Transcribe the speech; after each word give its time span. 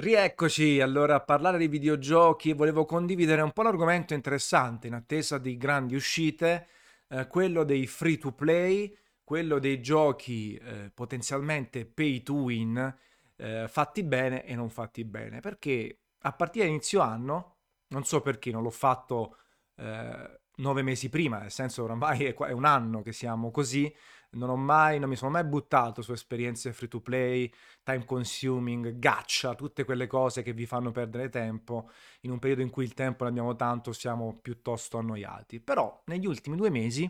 Rieccoci 0.00 0.80
allora 0.80 1.16
a 1.16 1.20
parlare 1.20 1.58
di 1.58 1.68
videogiochi. 1.68 2.54
Volevo 2.54 2.86
condividere 2.86 3.42
un 3.42 3.52
po' 3.52 3.60
l'argomento 3.60 4.14
interessante 4.14 4.86
in 4.86 4.94
attesa 4.94 5.36
di 5.36 5.58
grandi 5.58 5.94
uscite, 5.94 6.68
eh, 7.08 7.26
quello 7.26 7.64
dei 7.64 7.86
free 7.86 8.16
to 8.16 8.32
play, 8.32 8.96
quello 9.22 9.58
dei 9.58 9.82
giochi 9.82 10.54
eh, 10.54 10.90
potenzialmente 10.94 11.84
pay 11.84 12.22
to 12.22 12.32
win, 12.32 12.96
eh, 13.36 13.66
fatti 13.68 14.02
bene 14.02 14.46
e 14.46 14.54
non 14.54 14.70
fatti 14.70 15.04
bene. 15.04 15.40
Perché 15.40 15.98
a 16.20 16.32
partire 16.32 16.64
da 16.64 16.70
inizio 16.70 17.00
anno, 17.00 17.56
non 17.88 18.04
so 18.04 18.22
perché, 18.22 18.50
non 18.50 18.62
l'ho 18.62 18.70
fatto 18.70 19.36
eh, 19.76 20.40
nove 20.56 20.80
mesi 20.80 21.10
prima, 21.10 21.40
nel 21.40 21.50
senso 21.50 21.82
oramai 21.82 22.24
è 22.24 22.52
un 22.52 22.64
anno 22.64 23.02
che 23.02 23.12
siamo 23.12 23.50
così, 23.50 23.94
non 24.32 24.50
ho 24.50 24.56
mai, 24.56 24.98
non 24.98 25.08
mi 25.08 25.16
sono 25.16 25.30
mai 25.30 25.44
buttato 25.44 26.02
su 26.02 26.12
esperienze 26.12 26.72
free 26.72 26.88
to 26.88 27.00
play, 27.00 27.52
time 27.82 28.04
consuming, 28.04 28.98
gaccia, 28.98 29.54
tutte 29.54 29.84
quelle 29.84 30.06
cose 30.06 30.42
che 30.42 30.52
vi 30.52 30.66
fanno 30.66 30.92
perdere 30.92 31.28
tempo 31.28 31.90
in 32.20 32.30
un 32.30 32.38
periodo 32.38 32.62
in 32.62 32.70
cui 32.70 32.84
il 32.84 32.94
tempo 32.94 33.24
ne 33.24 33.30
abbiamo 33.30 33.56
tanto, 33.56 33.92
siamo 33.92 34.38
piuttosto 34.40 34.98
annoiati. 34.98 35.60
Però 35.60 36.02
negli 36.06 36.26
ultimi 36.26 36.56
due 36.56 36.70
mesi 36.70 37.08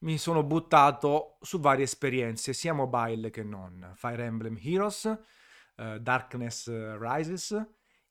mi 0.00 0.16
sono 0.16 0.42
buttato 0.42 1.38
su 1.40 1.60
varie 1.60 1.84
esperienze, 1.84 2.52
sia 2.52 2.72
mobile 2.72 3.30
che 3.30 3.42
non. 3.42 3.92
Fire 3.94 4.24
Emblem 4.24 4.58
Heroes, 4.62 5.04
uh, 5.76 5.98
Darkness 5.98 6.70
Rises 6.98 7.66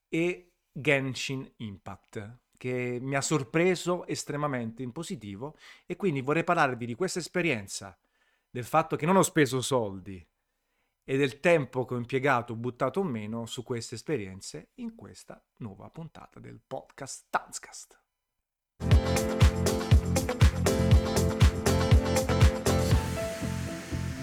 e 0.09 0.51
Genshin 0.71 1.49
Impact 1.57 2.39
che 2.57 2.97
mi 2.99 3.15
ha 3.15 3.21
sorpreso 3.21 4.05
estremamente 4.07 4.81
in 4.81 4.91
positivo 4.91 5.55
e 5.85 5.95
quindi 5.95 6.21
vorrei 6.21 6.43
parlarvi 6.43 6.87
di 6.87 6.95
questa 6.95 7.19
esperienza 7.19 7.95
del 8.57 8.65
fatto 8.65 8.95
che 8.95 9.05
non 9.05 9.17
ho 9.17 9.21
speso 9.21 9.61
soldi 9.61 10.27
e 11.03 11.15
del 11.15 11.39
tempo 11.39 11.85
che 11.85 11.93
ho 11.93 11.97
impiegato, 11.97 12.55
buttato 12.55 13.01
o 13.01 13.03
meno, 13.03 13.45
su 13.45 13.61
queste 13.61 13.93
esperienze 13.93 14.69
in 14.77 14.95
questa 14.95 15.39
nuova 15.57 15.91
puntata 15.91 16.39
del 16.39 16.59
podcast 16.65 17.27
Tanzcast. 17.29 18.01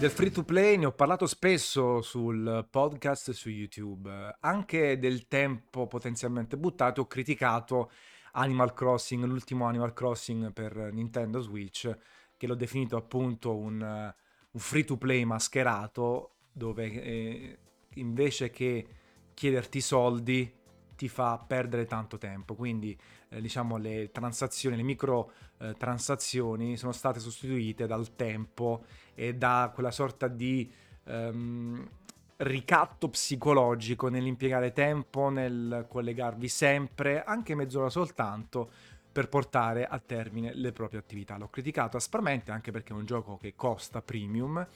Del 0.01 0.11
free 0.11 0.33
to 0.33 0.43
play 0.43 0.79
ne 0.79 0.87
ho 0.87 0.93
parlato 0.93 1.29
spesso 1.29 2.03
sul 2.03 2.67
podcast 2.69 3.31
su 3.31 3.51
YouTube, 3.51 4.39
anche 4.41 4.98
del 4.98 5.29
tempo 5.29 5.87
potenzialmente 5.87 6.57
buttato, 6.57 7.03
ho 7.03 7.07
criticato 7.07 7.93
Animal 8.33 8.75
Crossing, 8.75 9.23
l'ultimo 9.23 9.67
Animal 9.67 9.93
Crossing 9.93 10.53
per 10.53 10.75
Nintendo 10.93 11.39
Switch, 11.39 11.97
che 12.37 12.48
l'ho 12.48 12.57
definito 12.57 12.97
appunto 12.97 13.55
un, 13.55 14.13
un 14.55 14.61
free 14.61 14.85
to 14.85 14.97
play 14.97 15.25
mascherato 15.25 16.31
dove 16.53 17.03
eh, 17.03 17.59
invece 17.95 18.51
che 18.51 18.87
chiederti 19.35 19.81
soldi 19.81 20.53
ti 20.97 21.09
fa 21.09 21.43
perdere 21.45 21.87
tanto 21.87 22.19
tempo. 22.19 22.55
Quindi 22.55 22.97
eh, 23.31 23.41
diciamo 23.41 23.77
le 23.77 24.11
transazioni, 24.13 24.77
le 24.77 24.83
micro 24.83 25.33
eh, 25.59 25.75
transazioni 25.77 26.77
sono 26.77 26.93
state 26.93 27.19
sostituite 27.19 27.87
dal 27.87 28.15
tempo 28.15 28.85
e 29.15 29.35
da 29.35 29.71
quella 29.75 29.91
sorta 29.91 30.29
di 30.29 30.71
ehm, 31.05 31.89
ricatto 32.37 33.09
psicologico 33.09 34.09
nell'impiegare 34.09 34.73
tempo, 34.73 35.29
nel 35.31 35.87
collegarvi 35.89 36.49
sempre, 36.49 37.25
anche 37.25 37.55
mezz'ora 37.55 37.91
soltanto, 37.91 38.71
per 39.15 39.29
portare 39.29 39.87
a 39.87 40.01
termine 40.05 40.53
le 40.55 40.73
proprie 40.73 40.98
attività. 40.98 41.37
L'ho 41.37 41.48
criticato 41.48 41.97
aspramente 41.97 42.51
anche 42.51 42.73
perché 42.73 42.93
è 42.93 42.97
un 42.97 43.05
gioco 43.05 43.37
che 43.37 43.55
costa 43.55 44.03
premium 44.03 44.67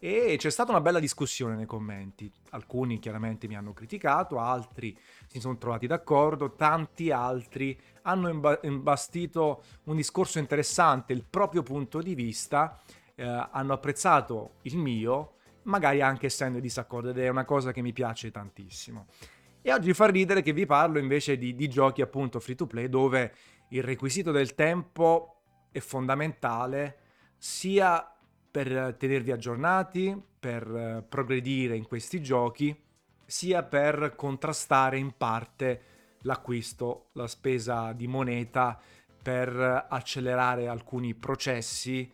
e 0.00 0.34
c'è 0.36 0.50
stata 0.50 0.72
una 0.72 0.80
bella 0.80 0.98
discussione 0.98 1.54
nei 1.54 1.64
commenti. 1.64 2.28
Alcuni 2.50 2.98
chiaramente 2.98 3.46
mi 3.46 3.54
hanno 3.54 3.72
criticato, 3.72 4.40
altri 4.40 4.98
si 5.28 5.38
sono 5.38 5.56
trovati 5.58 5.86
d'accordo, 5.86 6.54
tanti 6.54 7.12
altri 7.12 7.78
hanno 8.02 8.28
imba- 8.30 8.58
imbastito 8.64 9.62
un 9.84 9.94
discorso 9.94 10.40
interessante, 10.40 11.12
il 11.12 11.24
proprio 11.24 11.62
punto 11.62 12.02
di 12.02 12.16
vista, 12.16 12.82
eh, 13.14 13.22
hanno 13.22 13.72
apprezzato 13.74 14.54
il 14.62 14.76
mio, 14.76 15.34
magari 15.62 16.02
anche 16.02 16.26
essendo 16.26 16.56
in 16.56 16.64
disaccordo 16.64 17.10
ed 17.10 17.18
è 17.18 17.28
una 17.28 17.44
cosa 17.44 17.70
che 17.70 17.80
mi 17.80 17.92
piace 17.92 18.32
tantissimo. 18.32 19.06
E 19.62 19.72
oggi 19.72 19.94
fa 19.94 20.06
ridere 20.06 20.42
che 20.42 20.52
vi 20.52 20.66
parlo 20.66 20.98
invece 20.98 21.38
di, 21.38 21.54
di 21.54 21.68
giochi 21.68 22.02
appunto 22.02 22.40
free 22.40 22.56
to 22.56 22.66
play 22.66 22.88
dove 22.88 23.32
il 23.74 23.82
requisito 23.82 24.30
del 24.30 24.54
tempo 24.54 25.42
è 25.70 25.80
fondamentale 25.80 26.98
sia 27.36 28.08
per 28.50 28.94
tenervi 28.96 29.32
aggiornati, 29.32 30.16
per 30.38 30.62
eh, 30.62 31.04
progredire 31.08 31.76
in 31.76 31.84
questi 31.84 32.22
giochi, 32.22 32.74
sia 33.26 33.64
per 33.64 34.14
contrastare 34.16 34.96
in 34.98 35.16
parte 35.16 35.82
l'acquisto, 36.20 37.08
la 37.12 37.26
spesa 37.26 37.92
di 37.92 38.06
moneta 38.06 38.80
per 39.20 39.86
accelerare 39.88 40.68
alcuni 40.68 41.14
processi 41.14 42.10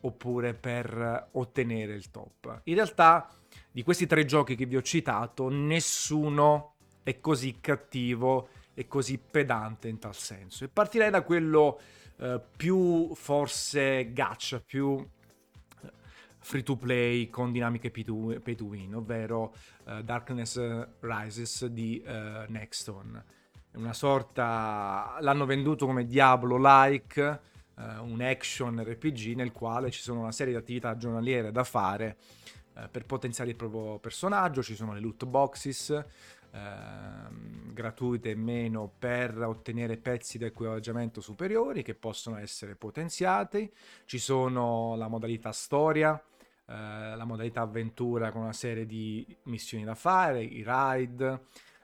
oppure 0.00 0.52
per 0.52 1.28
ottenere 1.32 1.94
il 1.94 2.10
top. 2.10 2.60
In 2.64 2.74
realtà 2.74 3.30
di 3.70 3.82
questi 3.82 4.06
tre 4.06 4.26
giochi 4.26 4.56
che 4.56 4.66
vi 4.66 4.76
ho 4.76 4.82
citato, 4.82 5.48
nessuno 5.48 6.74
è 7.02 7.18
così 7.20 7.58
cattivo 7.60 8.48
e 8.78 8.86
così 8.86 9.18
pedante 9.18 9.88
in 9.88 9.98
tal 9.98 10.14
senso. 10.14 10.62
E 10.62 10.68
partirei 10.68 11.10
da 11.10 11.22
quello 11.22 11.80
eh, 12.18 12.40
più 12.56 13.12
forse 13.16 14.12
gacha, 14.12 14.60
più 14.60 15.04
eh, 15.82 15.92
free 16.38 16.62
to 16.62 16.76
play 16.76 17.28
con 17.28 17.50
dinamiche 17.50 17.90
pay 17.90 18.04
to, 18.04 18.64
win, 18.64 18.94
ovvero 18.94 19.52
uh, 19.86 20.00
Darkness 20.02 20.60
Rises 21.00 21.66
di 21.66 22.00
uh, 22.06 22.44
Nexton. 22.46 23.24
È 23.72 23.76
una 23.76 23.92
sorta, 23.92 25.16
l'hanno 25.22 25.44
venduto 25.44 25.84
come 25.84 26.06
Diablo-like, 26.06 27.40
uh, 27.74 27.82
un 28.04 28.20
action 28.20 28.80
RPG 28.80 29.34
nel 29.34 29.50
quale 29.50 29.90
ci 29.90 30.02
sono 30.02 30.20
una 30.20 30.32
serie 30.32 30.52
di 30.52 30.58
attività 30.60 30.96
giornaliere 30.96 31.50
da 31.50 31.64
fare 31.64 32.16
per 32.92 33.06
potenziare 33.06 33.50
il 33.50 33.56
proprio 33.56 33.98
personaggio, 33.98 34.62
ci 34.62 34.76
sono 34.76 34.92
le 34.92 35.00
loot 35.00 35.26
boxes, 35.26 36.00
Ehm, 36.58 37.72
gratuite 37.72 38.30
e 38.30 38.34
meno 38.34 38.92
per 38.98 39.40
ottenere 39.40 39.98
pezzi 39.98 40.36
di 40.36 40.44
equipaggiamento 40.44 41.20
superiori 41.20 41.84
che 41.84 41.94
possono 41.94 42.36
essere 42.38 42.74
potenziati. 42.74 43.72
Ci 44.04 44.18
sono 44.18 44.96
la 44.96 45.06
modalità 45.06 45.52
storia, 45.52 46.20
eh, 46.66 46.72
la 46.74 47.24
modalità 47.24 47.60
avventura 47.60 48.32
con 48.32 48.42
una 48.42 48.52
serie 48.52 48.84
di 48.84 49.24
missioni 49.44 49.84
da 49.84 49.94
fare, 49.94 50.42
i 50.42 50.64
ride, 50.66 51.42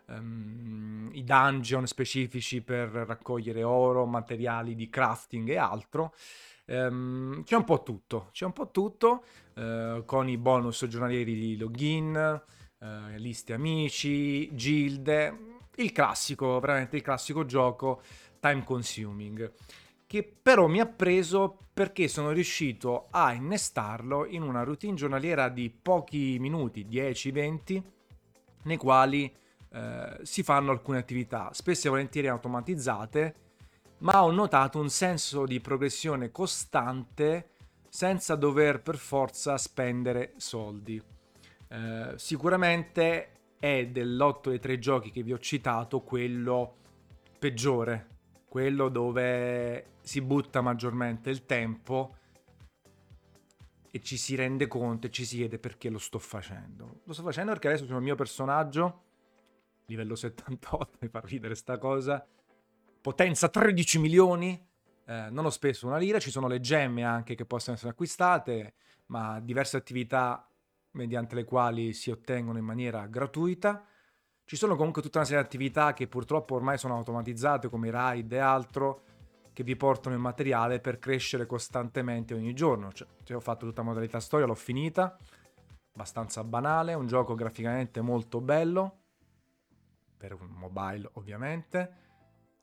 ehm, 0.09 1.11
i 1.12 1.23
dungeon 1.23 1.87
specifici 1.87 2.61
per 2.61 2.89
raccogliere 2.89 3.62
oro, 3.62 4.05
materiali 4.05 4.75
di 4.75 4.91
crafting 4.91 5.49
e 5.49 5.56
altro. 5.56 6.12
Um, 6.67 7.45
c'è 7.45 7.56
un 7.56 7.65
po' 7.65 7.83
tutto, 7.83 8.31
c'è 8.33 8.47
un 8.47 8.55
po' 8.55 8.71
tutto 8.71 9.23
uh, 9.56 10.03
con 10.06 10.31
i 10.31 10.39
bonus 10.39 10.87
giornalieri 10.87 11.35
di 11.35 11.59
login, 11.59 12.43
eh, 12.79 13.19
liste 13.19 13.53
amici, 13.53 14.55
gilde, 14.55 15.55
il 15.77 15.93
classico, 15.93 16.61
veramente 16.61 16.97
il 16.97 17.03
classico 17.03 17.45
gioco 17.45 18.03
time 18.41 18.62
consuming, 18.62 19.53
che 20.07 20.23
però 20.23 20.67
mi 20.67 20.81
ha 20.81 20.87
preso 20.87 21.59
perché 21.73 22.07
sono 22.09 22.31
riuscito 22.31 23.09
a 23.11 23.33
innestarlo 23.33 24.27
in 24.27 24.43
una 24.43 24.62
routine 24.62 24.95
giornaliera 24.95 25.49
di 25.49 25.71
pochi 25.71 26.39
minuti, 26.39 26.87
10-20, 26.87 27.83
nei 28.65 28.77
quali 28.77 29.33
eh, 29.73 30.19
si 30.23 30.43
fanno 30.43 30.71
alcune 30.71 30.99
attività, 30.99 31.51
spesso 31.53 31.89
e 31.89 31.91
volentieri 31.91 32.29
automatizzate, 32.29 33.35
ma 33.99 34.23
ho 34.23 34.31
notato 34.31 34.79
un 34.79 34.89
senso 34.89 35.47
di 35.47 35.61
progressione 35.61 36.31
costante 36.31 37.51
senza 37.89 38.37
dover 38.37 38.83
per 38.83 38.97
forza 38.97 39.56
spendere 39.56 40.35
soldi. 40.37 41.03
Eh, 41.69 42.12
sicuramente 42.16 43.30
è 43.58 43.86
dell'otto 43.86 44.50
dei 44.50 44.60
tre 44.60 44.78
giochi 44.78 45.10
che 45.10 45.22
vi 45.22 45.32
ho 45.32 45.38
citato 45.38 46.02
quello 46.02 46.76
peggiore, 47.38 48.08
quello 48.49 48.88
dove 48.88 49.93
si 50.02 50.20
butta 50.20 50.61
maggiormente 50.61 51.31
il 51.31 51.46
tempo 51.46 52.16
e 53.90 54.00
ci 54.00 54.16
si 54.16 54.34
rende 54.34 54.66
conto 54.66 55.06
e 55.06 55.11
ci 55.11 55.25
si 55.25 55.37
chiede 55.37 55.58
perché 55.58 55.88
lo 55.88 55.99
sto 55.99 56.19
facendo. 56.19 57.00
Lo 57.05 57.12
sto 57.12 57.22
facendo 57.22 57.52
perché 57.52 57.69
adesso 57.69 57.87
sono 57.87 57.99
il 57.99 58.05
mio 58.05 58.17
personaggio, 58.17 59.02
livello 59.87 60.14
78, 60.14 60.99
mi 61.02 61.08
fa 61.08 61.20
ridere 61.25 61.55
sta 61.55 61.78
cosa, 61.78 62.26
potenza 63.00 63.49
13 63.49 63.99
milioni, 63.99 64.67
eh, 65.06 65.28
non 65.31 65.44
ho 65.44 65.50
speso 65.50 65.87
una 65.87 65.96
lira, 65.96 66.19
ci 66.19 66.31
sono 66.31 66.49
le 66.49 66.60
gemme 66.60 67.05
anche 67.05 67.34
che 67.34 67.44
possono 67.44 67.76
essere 67.76 67.93
acquistate, 67.93 68.75
ma 69.06 69.38
diverse 69.40 69.76
attività 69.76 70.49
mediante 70.94 71.35
le 71.35 71.44
quali 71.44 71.93
si 71.93 72.11
ottengono 72.11 72.58
in 72.58 72.64
maniera 72.64 73.06
gratuita. 73.06 73.85
Ci 74.44 74.56
sono 74.56 74.76
comunque 74.76 75.02
tutta 75.02 75.19
una 75.19 75.26
serie 75.26 75.43
di 75.43 75.49
attività 75.49 75.93
che 75.93 76.06
purtroppo 76.06 76.55
ormai 76.55 76.76
sono 76.79 76.96
automatizzate 76.96 77.69
come 77.69 77.88
i 77.88 77.93
ride 77.94 78.37
e 78.37 78.41
altro 78.41 79.02
che 79.52 79.62
vi 79.62 79.76
portano 79.76 80.14
il 80.14 80.20
materiale 80.20 80.81
per 80.81 80.99
crescere 80.99 81.46
costantemente 81.46 82.35
ogni 82.35 82.55
giorno. 82.55 82.93
Cioè, 82.93 83.37
ho 83.37 83.41
fatto 83.41 83.67
tutta 83.67 83.82
la 83.82 83.88
modalità 83.88 84.20
storia, 84.20 84.46
l'ho 84.46 84.55
finita, 84.55 85.17
abbastanza 85.93 86.43
banale, 86.43 86.94
un 86.94 87.06
gioco 87.06 87.35
graficamente 87.35 88.00
molto 88.00 88.41
bello, 88.41 88.99
per 90.17 90.35
un 90.35 90.49
mobile 90.49 91.08
ovviamente. 91.14 92.02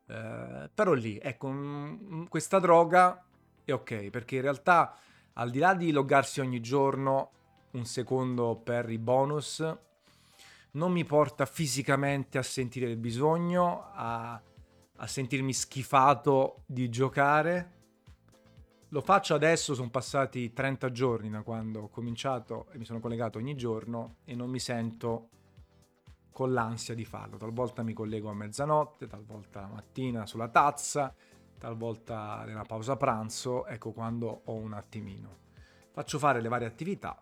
Eh, 0.05 0.69
però 0.73 0.93
lì, 0.93 1.17
ecco, 1.17 1.49
m- 1.49 2.27
questa 2.27 2.59
droga 2.59 3.25
è 3.63 3.71
ok, 3.71 4.09
perché 4.09 4.35
in 4.35 4.41
realtà 4.41 4.95
al 5.33 5.49
di 5.49 5.59
là 5.59 5.73
di 5.73 5.91
loggarsi 5.91 6.41
ogni 6.41 6.59
giorno 6.59 7.31
un 7.71 7.85
secondo 7.85 8.55
per 8.55 8.89
i 8.89 8.97
bonus, 8.97 9.77
non 10.71 10.91
mi 10.91 11.03
porta 11.03 11.45
fisicamente 11.45 12.37
a 12.37 12.43
sentire 12.43 12.89
il 12.89 12.97
bisogno, 12.97 13.89
a, 13.93 14.41
a 14.95 15.07
sentirmi 15.07 15.53
schifato 15.53 16.63
di 16.65 16.89
giocare. 16.89 17.79
Lo 18.89 19.01
faccio 19.01 19.33
adesso, 19.33 19.73
sono 19.73 19.89
passati 19.89 20.51
30 20.51 20.91
giorni 20.91 21.29
da 21.29 21.41
quando 21.43 21.81
ho 21.81 21.89
cominciato 21.89 22.67
e 22.71 22.77
mi 22.77 22.85
sono 22.85 22.99
collegato 22.99 23.37
ogni 23.37 23.55
giorno 23.55 24.17
e 24.25 24.35
non 24.35 24.49
mi 24.49 24.59
sento 24.59 25.29
con 26.31 26.53
l'ansia 26.53 26.93
di 26.93 27.05
farlo. 27.05 27.37
Talvolta 27.37 27.83
mi 27.83 27.93
collego 27.93 28.29
a 28.29 28.33
mezzanotte, 28.33 29.07
talvolta 29.07 29.61
la 29.61 29.67
mattina 29.67 30.25
sulla 30.25 30.49
tazza, 30.49 31.13
talvolta 31.57 32.43
nella 32.45 32.63
pausa 32.63 32.95
pranzo, 32.97 33.65
ecco 33.65 33.91
quando 33.91 34.41
ho 34.45 34.53
un 34.53 34.73
attimino. 34.73 35.39
Faccio 35.91 36.17
fare 36.17 36.41
le 36.41 36.49
varie 36.49 36.67
attività, 36.67 37.21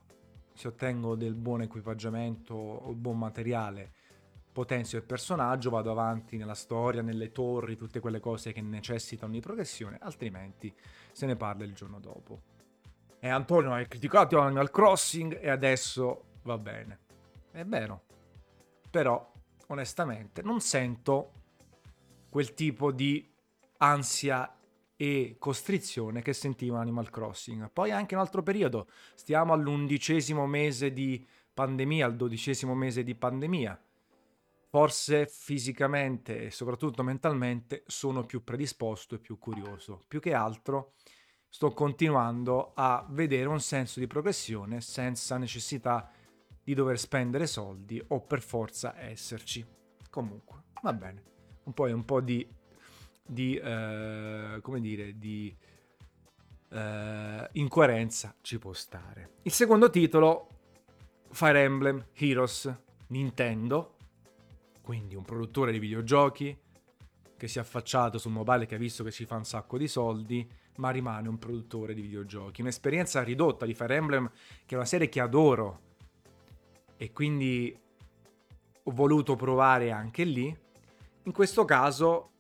se 0.54 0.68
ottengo 0.68 1.16
del 1.16 1.36
buon 1.36 1.62
equipaggiamento 1.62 2.54
o 2.54 2.94
buon 2.94 3.18
materiale, 3.18 3.92
potenzio 4.52 4.98
il 4.98 5.06
personaggio, 5.06 5.70
vado 5.70 5.92
avanti 5.92 6.38
nella 6.38 6.56
storia, 6.56 7.02
nelle 7.02 7.32
torri, 7.32 7.78
tutte 7.78 8.00
quelle 8.00 8.20
cose 8.20 8.52
che 8.52 8.62
necessitano 8.62 9.32
di 9.32 9.40
progressione, 9.40 9.98
altrimenti 10.02 10.74
se 11.12 11.26
ne 11.26 11.36
parla 11.36 11.64
il 11.64 11.74
giorno 11.74 12.00
dopo. 12.00 12.42
E 13.20 13.30
Antonio 13.30 13.74
hai 13.74 13.88
criticato 13.88 14.40
Animal 14.40 14.72
Crossing 14.72 15.40
e 15.42 15.50
adesso 15.50 16.24
va 16.44 16.58
bene. 16.58 17.00
È 17.52 17.64
vero, 17.64 18.04
però 18.90 19.32
onestamente 19.68 20.42
non 20.42 20.62
sento 20.62 21.32
quel 22.30 22.54
tipo 22.54 22.92
di 22.92 23.28
ansia 23.78 24.54
e 25.02 25.38
costrizione 25.40 26.22
che 26.22 26.34
sentiva 26.34 26.82
Animal 26.82 27.10
Crossing. 27.10 27.72
Poi 27.72 27.90
anche 27.92 28.16
un 28.16 28.20
altro 28.20 28.44
periodo, 28.44 28.90
stiamo 29.16 29.54
all'undicesimo 29.54 30.46
mese 30.46 30.92
di 30.92 31.26
pandemia, 31.54 32.06
al 32.06 32.18
dodicesimo 32.18 32.76
mese 32.76 33.02
di 33.04 33.16
pandemia. 33.16 33.82
Forse 34.68 35.26
fisicamente 35.26 36.48
e 36.48 36.52
soprattutto 36.52 37.02
mentalmente 37.02 37.84
sono 37.88 38.26
più 38.26 38.44
predisposto 38.44 39.16
e 39.16 39.20
più 39.20 39.40
curioso. 39.40 40.02
Più 40.06 40.20
che 40.20 40.34
altro 40.34 40.96
sto 41.48 41.72
continuando 41.72 42.74
a 42.76 43.08
vedere 43.10 43.48
un 43.48 43.62
senso 43.62 44.02
di 44.02 44.08
progressione 44.08 44.82
senza 44.82 45.38
necessità 45.38 46.12
di 46.62 46.74
dover 46.74 47.00
spendere 47.00 47.48
soldi 47.48 48.04
o 48.10 48.20
per 48.20 48.42
forza 48.42 49.00
esserci. 49.00 49.66
Comunque, 50.10 50.64
va 50.82 50.92
bene. 50.92 51.24
Un 51.64 51.74
po' 51.74 51.86
un 51.86 52.04
po' 52.04 52.20
di 52.20 52.46
di, 53.30 53.56
eh, 53.56 54.60
come 54.62 54.82
dire, 54.82 55.18
di 55.18 55.56
eh, 56.70 57.50
incoerenza 57.54 58.36
ci 58.42 58.58
può 58.58 58.74
stare. 58.74 59.34
Il 59.44 59.52
secondo 59.52 59.90
titolo, 59.90 60.48
Fire 61.30 61.62
Emblem 61.62 62.08
Heroes, 62.16 62.74
Nintendo, 63.08 63.96
quindi 64.82 65.16
un 65.16 65.24
produttore 65.24 65.72
di 65.72 65.80
videogiochi 65.80 66.58
che 67.38 67.48
si 67.48 67.58
è 67.58 67.62
affacciato 67.62 68.18
sul 68.18 68.32
mobile 68.32 68.66
che 68.66 68.76
ha 68.76 68.80
visto 68.80 69.04
che 69.04 69.12
ci 69.12 69.26
fa 69.26 69.36
un 69.36 69.46
sacco 69.46 69.78
di 69.78 69.88
soldi, 69.88 70.50
ma 70.78 70.90
rimane 70.90 71.30
un 71.30 71.38
produttore 71.38 71.94
di 71.94 72.02
videogiochi. 72.02 72.62
Un'esperienza 72.62 73.22
ridotta 73.24 73.66
di 73.66 73.74
Fire 73.74 73.96
Emblem, 73.96 74.30
che 74.66 74.74
è 74.74 74.78
una 74.78 74.86
serie 74.86 75.08
che 75.08 75.22
adoro 75.22 75.88
e 76.98 77.12
quindi 77.14 77.78
ho 78.84 78.92
voluto 78.92 79.36
provare 79.36 79.92
anche 79.92 80.24
lì. 80.24 80.58
In 81.24 81.32
questo 81.32 81.64
caso 81.64 82.32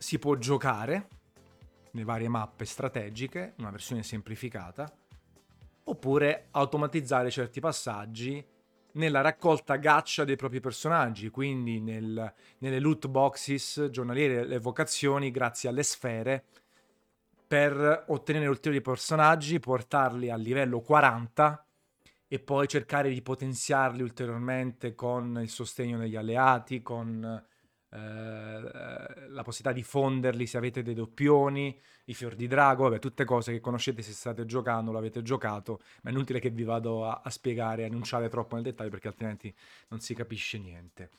si 0.00 0.18
può 0.18 0.34
giocare 0.36 1.08
nelle 1.92 2.06
varie 2.06 2.28
mappe 2.28 2.64
strategiche, 2.64 3.52
una 3.58 3.70
versione 3.70 4.02
semplificata, 4.02 4.90
oppure 5.84 6.46
automatizzare 6.52 7.30
certi 7.30 7.60
passaggi 7.60 8.42
nella 8.92 9.20
raccolta 9.20 9.76
gaccia 9.76 10.24
dei 10.24 10.36
propri 10.36 10.58
personaggi, 10.60 11.28
quindi 11.28 11.80
nel, 11.80 12.32
nelle 12.58 12.80
loot 12.80 13.08
boxes 13.08 13.88
giornaliere, 13.90 14.46
le 14.46 14.58
vocazioni 14.58 15.30
grazie 15.30 15.68
alle 15.68 15.82
sfere, 15.82 16.44
per 17.46 18.04
ottenere 18.08 18.46
ulteriori 18.46 18.82
personaggi, 18.82 19.58
portarli 19.58 20.30
a 20.30 20.36
livello 20.36 20.80
40 20.80 21.66
e 22.26 22.38
poi 22.38 22.66
cercare 22.68 23.10
di 23.10 23.20
potenziarli 23.20 24.00
ulteriormente 24.00 24.94
con 24.94 25.38
il 25.42 25.50
sostegno 25.50 25.98
degli 25.98 26.16
alleati, 26.16 26.80
con 26.80 27.44
eh, 27.92 29.28
la 29.28 29.42
possibilità 29.42 29.72
di 29.72 29.82
fonderli 29.82 30.46
se 30.46 30.56
avete 30.56 30.82
dei 30.82 30.94
doppioni, 30.94 31.78
i 32.04 32.14
fior 32.14 32.34
di 32.36 32.46
drago, 32.46 32.84
vabbè, 32.84 32.98
tutte 33.00 33.24
cose 33.24 33.52
che 33.52 33.60
conoscete 33.60 34.02
se 34.02 34.12
state 34.12 34.46
giocando, 34.46 34.92
l'avete 34.92 35.22
giocato, 35.22 35.80
ma 36.02 36.10
è 36.10 36.12
inutile 36.12 36.38
che 36.38 36.50
vi 36.50 36.62
vado 36.62 37.04
a, 37.04 37.20
a 37.24 37.30
spiegare, 37.30 37.82
a 37.82 37.86
enunciare 37.86 38.28
troppo 38.28 38.54
nel 38.54 38.64
dettaglio 38.64 38.90
perché 38.90 39.08
altrimenti 39.08 39.54
non 39.88 40.00
si 40.00 40.14
capisce 40.14 40.58
niente. 40.58 41.10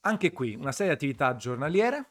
Anche 0.00 0.32
qui 0.32 0.54
una 0.54 0.72
serie 0.72 0.92
di 0.92 0.98
attività 0.98 1.36
giornaliere. 1.36 2.06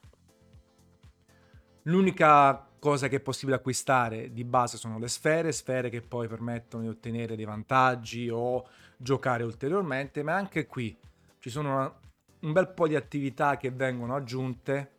L'unica 1.85 2.67
cosa 2.77 3.07
che 3.07 3.17
è 3.17 3.19
possibile 3.19 3.57
acquistare 3.57 4.31
di 4.31 4.43
base 4.43 4.77
sono 4.77 4.99
le 4.99 5.07
sfere, 5.07 5.51
sfere 5.51 5.89
che 5.89 6.01
poi 6.01 6.27
permettono 6.27 6.83
di 6.83 6.89
ottenere 6.89 7.35
dei 7.35 7.45
vantaggi 7.45 8.29
o 8.29 8.67
giocare 8.95 9.43
ulteriormente, 9.43 10.21
ma 10.21 10.35
anche 10.35 10.67
qui 10.67 10.95
ci 11.39 11.49
sono 11.49 12.00
un 12.41 12.51
bel 12.51 12.69
po' 12.69 12.87
di 12.87 12.95
attività 12.95 13.57
che 13.57 13.71
vengono 13.71 14.15
aggiunte, 14.15 14.91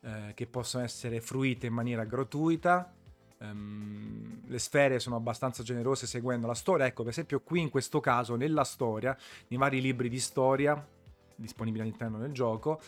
eh, 0.00 0.32
che 0.34 0.46
possono 0.46 0.84
essere 0.84 1.20
fruite 1.20 1.66
in 1.66 1.72
maniera 1.72 2.04
gratuita. 2.04 2.92
Um, 3.38 4.42
le 4.46 4.58
sfere 4.58 5.00
sono 5.00 5.16
abbastanza 5.16 5.62
generose 5.62 6.06
seguendo 6.06 6.46
la 6.46 6.54
storia. 6.54 6.86
Ecco, 6.86 7.02
per 7.02 7.12
esempio, 7.12 7.40
qui 7.40 7.60
in 7.60 7.68
questo 7.68 8.00
caso, 8.00 8.36
nella 8.36 8.64
storia, 8.64 9.16
nei 9.48 9.58
vari 9.58 9.80
libri 9.80 10.08
di 10.08 10.20
storia 10.20 10.86
disponibili 11.36 11.82
all'interno 11.82 12.18
del 12.18 12.32
gioco, 12.32 12.80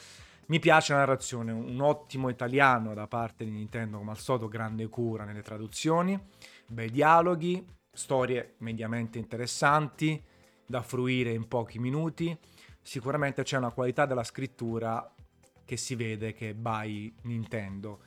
mi 0.47 0.61
piace 0.61 0.93
la 0.93 1.01
narrazione, 1.01 1.51
un 1.51 1.81
ottimo 1.81 2.29
italiano 2.29 2.95
da 2.95 3.09
parte 3.09 3.45
di 3.45 3.51
Nintendo, 3.51 3.99
come 3.99 4.13
al 4.13 4.19
solito, 4.19 4.47
grande 4.47 4.87
cura 4.89 5.25
nelle 5.25 5.43
traduzioni, 5.43 6.19
bei 6.69 6.91
dialoghi, 6.91 7.67
storie 7.93 8.55
mediamente 8.59 9.19
interessanti 9.19 10.23
da 10.65 10.83
fruire 10.83 11.33
in 11.33 11.49
pochi 11.49 11.81
minuti 11.81 12.37
sicuramente 12.87 13.43
c'è 13.43 13.57
una 13.57 13.73
qualità 13.73 14.07
della 14.07 14.23
scrittura 14.23 15.13
che 15.65 15.77
si 15.77 15.97
vede 15.97 16.33
che 16.33 16.51
è 16.51 16.55
by 16.55 17.13
Nintendo. 17.23 18.01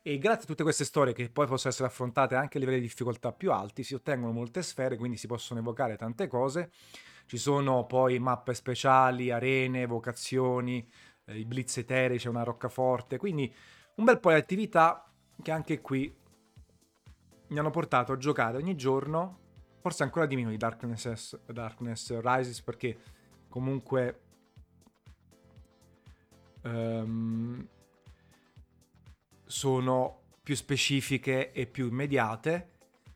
E 0.00 0.16
grazie 0.16 0.44
a 0.44 0.46
tutte 0.46 0.62
queste 0.62 0.84
storie 0.84 1.12
che 1.12 1.28
poi 1.28 1.46
possono 1.46 1.70
essere 1.70 1.88
affrontate 1.88 2.34
anche 2.34 2.56
a 2.56 2.60
livelli 2.60 2.80
di 2.80 2.86
difficoltà 2.86 3.32
più 3.32 3.52
alti, 3.52 3.82
si 3.82 3.92
ottengono 3.92 4.32
molte 4.32 4.62
sfere, 4.62 4.96
quindi 4.96 5.18
si 5.18 5.26
possono 5.26 5.60
evocare 5.60 5.96
tante 5.96 6.26
cose. 6.26 6.70
Ci 7.26 7.36
sono 7.36 7.84
poi 7.84 8.18
mappe 8.18 8.54
speciali, 8.54 9.30
arene, 9.30 9.84
vocazioni, 9.84 10.86
eh, 11.26 11.38
i 11.38 11.44
blitz 11.44 11.76
eterei, 11.76 12.16
c'è 12.16 12.28
una 12.30 12.44
roccaforte, 12.44 13.18
quindi 13.18 13.52
un 13.96 14.04
bel 14.04 14.20
po' 14.20 14.30
di 14.30 14.36
attività 14.36 15.06
che 15.42 15.50
anche 15.50 15.82
qui 15.82 16.14
mi 17.48 17.58
hanno 17.58 17.70
portato 17.70 18.12
a 18.12 18.16
giocare 18.16 18.56
ogni 18.56 18.74
giorno, 18.74 19.38
forse 19.80 20.02
ancora 20.02 20.24
di 20.24 20.36
meno 20.36 20.48
di 20.48 20.56
Darkness, 20.56 21.38
Darkness 21.44 22.18
Rises 22.20 22.62
perché 22.62 22.98
comunque 23.54 24.20
um, 26.62 27.64
sono 29.44 30.22
più 30.42 30.56
specifiche 30.56 31.52
e 31.52 31.66
più 31.68 31.86
immediate. 31.86 32.70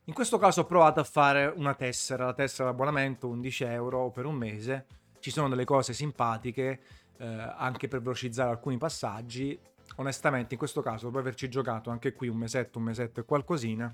In 0.05 0.15
questo 0.15 0.39
caso 0.39 0.61
ho 0.61 0.65
provato 0.65 1.01
a 1.01 1.05
fare 1.05 1.53
una 1.57 1.75
tessera, 1.75 2.27
la 2.27 2.35
tessera 2.35 2.71
d'abbonamento 2.71 3.27
11 3.27 3.65
euro 3.65 4.11
per 4.11 4.27
un 4.27 4.37
mese. 4.37 4.87
Ci 5.19 5.33
sono 5.33 5.49
delle 5.49 5.65
cose 5.65 5.93
simpatiche 5.93 6.83
eh, 7.17 7.27
anche 7.27 7.89
per 7.89 8.01
velocizzare 8.01 8.51
alcuni 8.51 8.79
passaggi. 8.79 9.59
Onestamente 9.97 10.55
in 10.55 10.59
questo 10.59 10.83
caso, 10.83 11.07
dopo 11.07 11.19
averci 11.19 11.49
giocato 11.49 11.91
anche 11.91 12.13
qui 12.13 12.29
un 12.29 12.37
mesetto, 12.37 12.79
un 12.79 12.85
mesetto 12.85 13.19
e 13.19 13.25
qualcosina, 13.25 13.93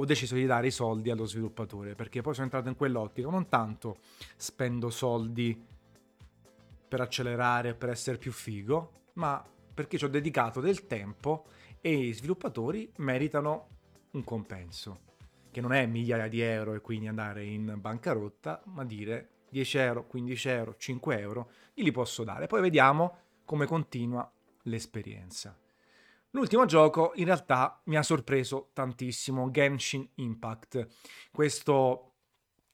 ho 0.00 0.04
deciso 0.04 0.36
di 0.36 0.46
dare 0.46 0.68
i 0.68 0.70
soldi 0.70 1.10
allo 1.10 1.24
sviluppatore 1.24 1.96
perché 1.96 2.20
poi 2.20 2.32
sono 2.32 2.44
entrato 2.44 2.68
in 2.68 2.76
quell'ottica, 2.76 3.28
non 3.28 3.48
tanto 3.48 3.98
spendo 4.36 4.90
soldi 4.90 5.60
per 6.88 7.00
accelerare, 7.00 7.74
per 7.74 7.90
essere 7.90 8.16
più 8.16 8.30
figo, 8.30 8.92
ma 9.14 9.44
perché 9.74 9.98
ci 9.98 10.04
ho 10.04 10.08
dedicato 10.08 10.60
del 10.60 10.86
tempo 10.86 11.46
e 11.80 11.92
i 11.92 12.12
sviluppatori 12.12 12.90
meritano 12.98 13.68
un 14.12 14.22
compenso, 14.22 15.00
che 15.50 15.60
non 15.60 15.72
è 15.72 15.84
migliaia 15.86 16.28
di 16.28 16.40
euro 16.40 16.74
e 16.74 16.80
quindi 16.80 17.08
andare 17.08 17.44
in 17.44 17.74
bancarotta, 17.78 18.62
ma 18.66 18.84
dire 18.84 19.30
10 19.50 19.78
euro, 19.78 20.06
15 20.06 20.48
euro, 20.48 20.76
5 20.76 21.18
euro, 21.18 21.50
li 21.74 21.90
posso 21.90 22.22
dare. 22.22 22.46
Poi 22.46 22.60
vediamo 22.60 23.18
come 23.44 23.66
continua 23.66 24.30
l'esperienza. 24.62 25.56
L'ultimo 26.32 26.66
gioco 26.66 27.12
in 27.14 27.24
realtà 27.24 27.80
mi 27.86 27.96
ha 27.96 28.02
sorpreso 28.02 28.70
tantissimo, 28.74 29.50
Genshin 29.50 30.06
Impact. 30.16 30.86
Questo 31.32 32.16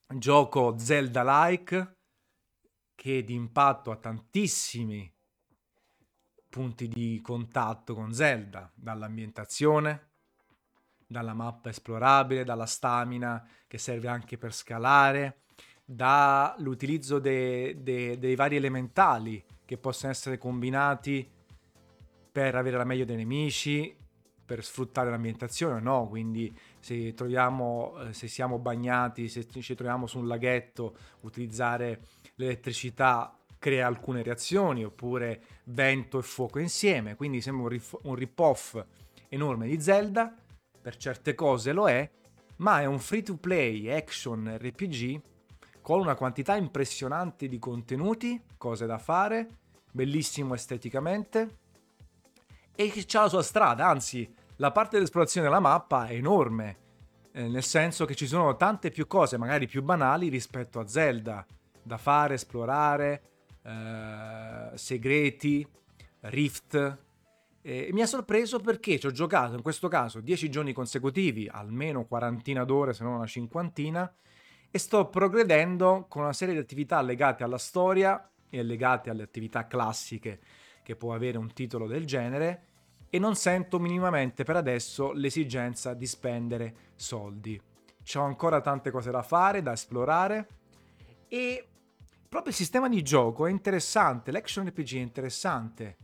gioco 0.09 0.77
Zelda-like 0.77 1.99
che 2.97 3.23
di 3.23 3.35
impatto 3.35 3.93
ha 3.93 3.97
tantissimi 3.97 5.13
punti 6.49 6.89
di 6.89 7.21
contatto 7.23 7.95
con 7.95 8.13
Zelda, 8.13 8.71
dall'ambientazione, 8.75 10.11
dalla 11.07 11.35
mappa 11.35 11.69
esplorabile, 11.69 12.45
dalla 12.45 12.67
stamina 12.67 13.47
che 13.69 13.79
serve 13.79 14.09
anche 14.09 14.37
per 14.37 14.53
scalare, 14.53 15.43
dall'utilizzo 15.85 17.19
de, 17.21 17.83
de, 17.83 18.19
dei 18.19 18.35
vari 18.35 18.57
elementali 18.57 19.45
che 19.65 19.79
possono 19.79 20.13
essere 20.13 20.39
combinati 20.39 21.34
per 22.35 22.57
avere 22.57 22.77
la 22.77 22.83
meglio 22.83 23.05
dei 23.05 23.15
nemici, 23.15 23.97
per 24.45 24.65
sfruttare 24.65 25.09
l'ambientazione 25.09 25.79
no, 25.81 26.09
quindi 26.09 26.53
se 26.81 27.15
troviamo, 27.15 27.95
eh, 28.01 28.13
se 28.13 28.27
siamo 28.27 28.59
bagnati, 28.59 29.29
se 29.29 29.47
ci 29.49 29.77
troviamo 29.77 30.09
su 30.09 30.19
un 30.19 30.27
laghetto, 30.27 30.97
utilizzare 31.21 32.01
l'elettricità 32.35 33.39
crea 33.57 33.87
alcune 33.87 34.25
reazioni, 34.25 34.85
oppure 34.85 35.43
vento 35.67 36.19
e 36.19 36.23
fuoco 36.23 36.59
insieme, 36.59 37.15
quindi 37.15 37.41
sembra 37.41 37.63
un, 37.63 37.69
rif- 37.69 38.01
un 38.03 38.17
rip-off 38.17 38.85
enorme 39.29 39.69
di 39.69 39.81
Zelda, 39.81 40.35
per 40.83 40.97
certe 40.97 41.37
cose 41.37 41.71
lo 41.71 41.89
è, 41.89 42.11
ma 42.57 42.81
è 42.81 42.85
un 42.87 42.99
free 42.99 43.23
to 43.23 43.37
play 43.37 43.89
action 43.93 44.59
RPG 44.61 45.21
con 45.81 46.01
una 46.01 46.17
quantità 46.17 46.57
impressionante 46.57 47.47
di 47.47 47.61
contenuti, 47.61 48.43
cose 48.57 48.87
da 48.87 48.99
fare, 48.99 49.47
bellissimo 49.93 50.55
esteticamente 50.55 51.63
e 52.75 52.91
che 52.91 53.07
ha 53.17 53.23
la 53.23 53.29
sua 53.29 53.43
strada, 53.43 53.87
anzi 53.87 54.33
la 54.57 54.73
parte 54.73 54.97
dell'esplorazione 54.97 55.47
della 55.47 55.61
mappa 55.61 56.07
è 56.07 56.15
enorme, 56.15 56.79
eh, 57.33 57.49
nel 57.49 57.63
senso 57.63 58.05
che 58.05 58.15
ci 58.15 58.27
sono 58.27 58.57
tante 58.57 58.91
più 58.91 59.07
cose, 59.07 59.37
magari 59.37 59.67
più 59.67 59.83
banali 59.83 60.29
rispetto 60.29 60.79
a 60.81 60.87
Zelda, 60.87 61.45
da 61.83 61.97
fare, 61.99 62.35
esplorare, 62.35 63.23
eh, 63.63 64.71
segreti, 64.75 65.67
rift. 66.21 66.99
E 67.63 67.89
mi 67.93 68.03
ha 68.03 68.07
sorpreso 68.07 68.59
perché 68.61 68.99
ci 68.99 69.07
ho 69.07 69.11
giocato 69.11 69.55
in 69.55 69.63
questo 69.63 69.89
caso 69.89 70.21
10 70.21 70.51
giorni 70.51 70.73
consecutivi, 70.73 71.49
almeno 71.51 72.05
quarantina 72.05 72.65
d'ore, 72.65 72.93
se 72.93 73.05
non 73.05 73.15
una 73.15 73.27
cinquantina, 73.27 74.13
e 74.71 74.79
sto 74.79 75.09
progredendo 75.09 76.07
con 76.09 76.23
una 76.23 76.33
serie 76.33 76.55
di 76.55 76.61
attività 76.61 77.01
legate 77.01 77.43
alla 77.45 77.59
storia 77.59 78.31
e 78.51 78.63
legate 78.63 79.11
alle 79.11 79.23
attività 79.23 79.67
classiche 79.67 80.41
che 80.85 80.95
può 80.95 81.15
avere 81.15 81.39
un 81.39 81.53
titolo 81.53 81.89
del 81.89 82.05
genere 82.05 82.67
e 83.11 83.19
non 83.19 83.35
sento 83.35 83.81
minimamente 83.81 84.45
per 84.45 84.57
adesso 84.57 85.13
l'esigenza 85.13 85.95
di 85.95 86.07
spendere 86.07 86.75
soldi. 86.95 87.61
C'ho 88.05 88.21
ancora 88.21 88.61
tante 88.61 88.91
cose 88.91 89.11
da 89.11 89.23
fare, 89.23 89.63
da 89.63 89.73
esplorare 89.73 90.49
e 91.27 91.67
proprio 92.29 92.51
il 92.51 92.57
sistema 92.57 92.89
di 92.89 93.03
gioco 93.03 93.47
è 93.47 93.51
interessante, 93.51 94.31
l'action 94.31 94.67
RPG 94.67 94.95
è 94.95 94.99
interessante 94.99 95.97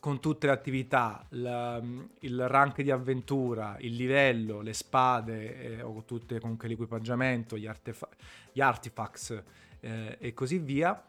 con 0.00 0.20
tutte 0.20 0.46
le 0.46 0.52
attività, 0.52 1.24
la, 1.30 1.82
il 2.20 2.48
rank 2.48 2.82
di 2.82 2.90
avventura, 2.90 3.76
il 3.80 3.94
livello, 3.96 4.60
le 4.60 4.72
spade 4.72 5.78
eh, 5.78 5.82
o 5.82 6.04
tutte 6.04 6.38
comunque 6.38 6.68
l'equipaggiamento, 6.68 7.56
gli, 7.56 7.66
artefa- 7.66 8.08
gli 8.52 8.60
artifacts 8.60 9.42
eh, 9.80 10.16
e 10.20 10.34
così 10.34 10.58
via. 10.58 11.02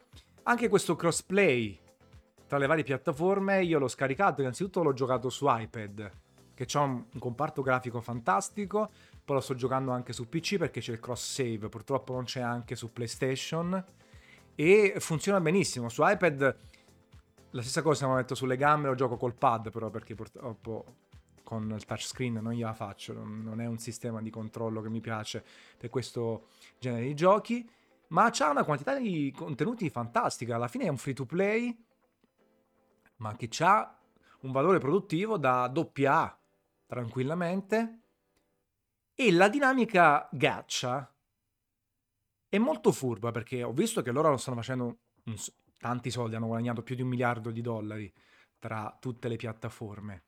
Anche 0.43 0.69
questo 0.69 0.95
crossplay 0.95 1.77
tra 2.47 2.57
le 2.57 2.65
varie 2.65 2.83
piattaforme, 2.83 3.63
io 3.63 3.77
l'ho 3.77 3.87
scaricato, 3.87 4.41
innanzitutto 4.41 4.81
l'ho 4.81 4.93
giocato 4.93 5.29
su 5.29 5.45
iPad, 5.47 6.11
che 6.53 6.67
ha 6.73 6.79
un, 6.81 7.03
un, 7.11 7.19
comparto 7.19 7.61
grafico 7.61 8.01
fantastico, 8.01 8.89
poi 9.23 9.35
lo 9.35 9.41
sto 9.41 9.53
giocando 9.53 9.91
anche 9.91 10.13
su 10.13 10.27
PC 10.29 10.57
perché 10.57 10.79
c'è 10.79 10.93
il 10.93 10.99
cross 10.99 11.33
save, 11.33 11.69
purtroppo 11.69 12.13
non 12.13 12.23
c'è 12.23 12.39
anche 12.39 12.75
su 12.75 12.91
PlayStation 12.91 13.83
e 14.55 14.95
funziona 14.97 15.41
benissimo. 15.41 15.89
Su 15.89 16.01
iPad 16.05 16.57
la 17.51 17.61
stessa 17.61 17.81
cosa 17.81 18.07
mi 18.07 18.15
metto 18.15 18.33
sulle 18.33 18.57
gambe, 18.57 18.87
lo 18.87 18.95
gioco 18.95 19.17
col 19.17 19.35
pad 19.35 19.69
però 19.69 19.89
perché 19.89 20.15
purtroppo 20.15 20.95
con 21.43 21.71
il 21.73 21.85
touchscreen 21.85 22.33
non 22.41 22.53
gliela 22.53 22.73
faccio, 22.73 23.13
non 23.13 23.61
è 23.61 23.65
un 23.65 23.77
sistema 23.77 24.21
di 24.21 24.29
controllo 24.29 24.81
che 24.81 24.89
mi 24.89 24.99
piace 24.99 25.43
per 25.77 25.89
questo 25.89 26.47
genere 26.77 27.05
di 27.05 27.13
giochi, 27.13 27.69
ma 28.09 28.25
ha 28.25 28.49
una 28.49 28.63
quantità 28.63 28.97
di 28.97 29.33
contenuti 29.35 29.89
fantastica, 29.89 30.55
alla 30.55 30.67
fine 30.67 30.85
è 30.85 30.89
un 30.89 30.97
free 30.97 31.13
to 31.13 31.25
play 31.25 31.85
ma 33.17 33.35
che 33.35 33.49
ha 33.63 33.97
un 34.41 34.51
valore 34.51 34.79
produttivo 34.79 35.37
da 35.37 35.67
doppia 35.67 36.21
A 36.21 36.39
tranquillamente. 36.85 38.01
E 39.13 39.31
la 39.31 39.49
dinamica 39.49 40.29
gaccia 40.31 41.11
è 42.47 42.57
molto 42.57 42.91
furba 42.91 43.31
perché 43.31 43.63
ho 43.63 43.73
visto 43.73 44.01
che 44.01 44.11
loro 44.11 44.29
lo 44.29 44.37
stanno 44.37 44.57
facendo 44.57 44.97
tanti 45.79 46.11
soldi, 46.11 46.35
hanno 46.35 46.47
guadagnato 46.47 46.83
più 46.83 46.95
di 46.95 47.01
un 47.01 47.09
miliardo 47.09 47.51
di 47.51 47.61
dollari 47.61 48.13
tra 48.59 48.95
tutte 48.99 49.27
le 49.27 49.35
piattaforme. 49.35 50.23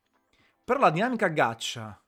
Però 0.64 0.80
la 0.80 0.90
dinamica 0.90 1.28
gaccia 1.28 2.00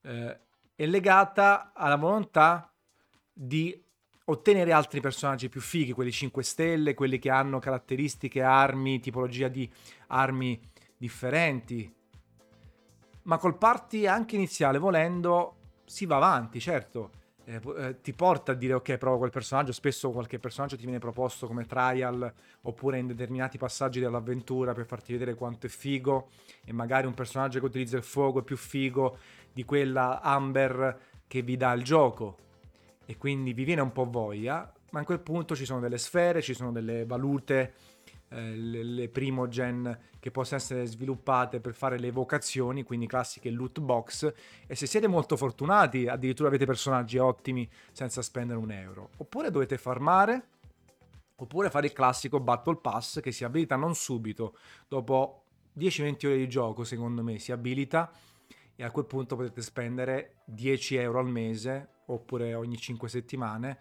eh, 0.00 0.40
è 0.74 0.86
legata 0.86 1.72
alla 1.74 1.96
volontà 1.96 2.72
di 3.32 3.83
ottenere 4.26 4.72
altri 4.72 5.00
personaggi 5.00 5.48
più 5.48 5.60
fighi, 5.60 5.92
quelli 5.92 6.12
5 6.12 6.42
stelle, 6.42 6.94
quelli 6.94 7.18
che 7.18 7.30
hanno 7.30 7.58
caratteristiche, 7.58 8.42
armi, 8.42 9.00
tipologia 9.00 9.48
di 9.48 9.70
armi 10.08 10.60
differenti. 10.96 11.92
Ma 13.22 13.38
col 13.38 13.56
party 13.56 14.06
anche 14.06 14.36
iniziale, 14.36 14.78
volendo, 14.78 15.56
si 15.84 16.06
va 16.06 16.16
avanti, 16.16 16.60
certo. 16.60 17.22
Eh, 17.46 17.60
eh, 17.76 18.00
ti 18.00 18.14
porta 18.14 18.52
a 18.52 18.54
dire 18.54 18.72
ok, 18.72 18.96
provo 18.96 19.18
quel 19.18 19.30
personaggio. 19.30 19.72
Spesso 19.72 20.10
qualche 20.10 20.38
personaggio 20.38 20.76
ti 20.76 20.84
viene 20.84 20.98
proposto 20.98 21.46
come 21.46 21.66
trial 21.66 22.32
oppure 22.62 22.98
in 22.98 23.06
determinati 23.06 23.58
passaggi 23.58 24.00
dell'avventura 24.00 24.72
per 24.72 24.86
farti 24.86 25.12
vedere 25.12 25.34
quanto 25.34 25.66
è 25.66 25.68
figo. 25.68 26.30
E 26.64 26.72
magari 26.72 27.06
un 27.06 27.14
personaggio 27.14 27.58
che 27.58 27.66
utilizza 27.66 27.98
il 27.98 28.02
fuoco 28.02 28.40
è 28.40 28.42
più 28.42 28.56
figo 28.56 29.18
di 29.52 29.64
quella 29.64 30.22
Amber 30.22 30.98
che 31.26 31.42
vi 31.42 31.58
dà 31.58 31.72
il 31.72 31.82
gioco 31.82 32.38
e 33.06 33.16
quindi 33.16 33.52
vi 33.52 33.64
viene 33.64 33.80
un 33.80 33.92
po' 33.92 34.08
voglia, 34.08 34.72
ma 34.90 35.00
a 35.00 35.04
quel 35.04 35.20
punto 35.20 35.56
ci 35.56 35.64
sono 35.64 35.80
delle 35.80 35.98
sfere, 35.98 36.42
ci 36.42 36.54
sono 36.54 36.72
delle 36.72 37.04
valute, 37.04 37.74
eh, 38.28 38.56
le, 38.56 38.82
le 38.82 39.08
primo 39.08 39.48
gen 39.48 39.98
che 40.18 40.30
possono 40.30 40.60
essere 40.60 40.86
sviluppate 40.86 41.60
per 41.60 41.74
fare 41.74 41.98
le 41.98 42.06
evocazioni, 42.08 42.82
quindi 42.82 43.06
classiche 43.06 43.50
loot 43.50 43.80
box, 43.80 44.32
e 44.66 44.74
se 44.74 44.86
siete 44.86 45.06
molto 45.06 45.36
fortunati 45.36 46.06
addirittura 46.06 46.48
avete 46.48 46.64
personaggi 46.64 47.18
ottimi 47.18 47.68
senza 47.92 48.22
spendere 48.22 48.58
un 48.58 48.70
euro. 48.70 49.10
Oppure 49.18 49.50
dovete 49.50 49.76
farmare, 49.76 50.48
oppure 51.36 51.70
fare 51.70 51.86
il 51.86 51.92
classico 51.92 52.40
Battle 52.40 52.76
Pass 52.76 53.20
che 53.20 53.32
si 53.32 53.44
abilita 53.44 53.76
non 53.76 53.94
subito, 53.94 54.56
dopo 54.88 55.44
10-20 55.76 56.26
ore 56.26 56.36
di 56.36 56.48
gioco 56.48 56.84
secondo 56.84 57.22
me 57.22 57.38
si 57.38 57.52
abilita 57.52 58.10
e 58.76 58.82
a 58.82 58.90
quel 58.90 59.06
punto 59.06 59.36
potete 59.36 59.60
spendere 59.60 60.36
10 60.46 60.96
euro 60.96 61.18
al 61.18 61.28
mese 61.28 61.88
oppure 62.06 62.54
ogni 62.54 62.76
5 62.76 63.08
settimane 63.08 63.78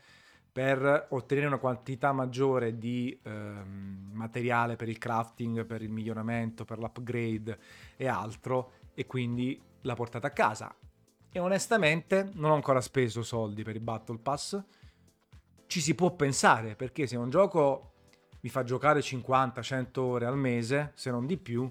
per 0.53 1.07
ottenere 1.09 1.47
una 1.47 1.57
quantità 1.57 2.11
maggiore 2.11 2.77
di 2.77 3.19
ehm, 3.23 4.11
materiale 4.13 4.75
per 4.75 4.87
il 4.87 4.99
crafting, 4.99 5.65
per 5.65 5.81
il 5.81 5.89
miglioramento, 5.89 6.63
per 6.63 6.77
l'upgrade 6.77 7.57
e 7.97 8.07
altro 8.07 8.73
e 8.93 9.07
quindi 9.07 9.59
la 9.81 9.95
portate 9.95 10.27
a 10.27 10.29
casa. 10.29 10.75
E 11.31 11.39
onestamente 11.39 12.29
non 12.33 12.51
ho 12.51 12.53
ancora 12.53 12.81
speso 12.81 13.23
soldi 13.23 13.63
per 13.63 13.75
il 13.75 13.81
Battle 13.81 14.19
Pass. 14.19 14.63
Ci 15.65 15.81
si 15.81 15.95
può 15.95 16.11
pensare 16.11 16.75
perché 16.75 17.07
se 17.07 17.17
un 17.17 17.31
gioco 17.31 17.93
vi 18.39 18.49
fa 18.49 18.63
giocare 18.63 18.99
50-100 18.99 19.99
ore 19.99 20.25
al 20.27 20.37
mese, 20.37 20.91
se 20.93 21.09
non 21.09 21.25
di 21.25 21.37
più, 21.37 21.67